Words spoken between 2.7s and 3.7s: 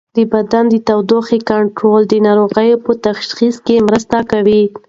په تشخیص